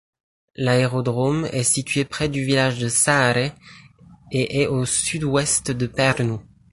[0.55, 3.51] L'aérodrome est situé près du village de Sääre
[4.31, 6.39] et est au sud-ouest de Pärnu.